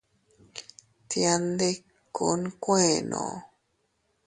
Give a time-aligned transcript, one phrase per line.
[1.09, 3.25] Tiandikku nkuenno.